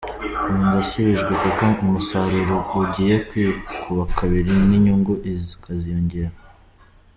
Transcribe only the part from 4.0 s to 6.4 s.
kabiri n’inyungu ikaziyongera”.